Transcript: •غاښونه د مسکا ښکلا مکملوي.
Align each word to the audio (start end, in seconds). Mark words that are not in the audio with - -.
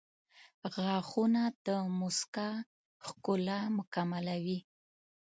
•غاښونه 0.73 1.43
د 1.65 1.67
مسکا 1.99 2.49
ښکلا 3.05 3.59
مکملوي. 3.77 4.59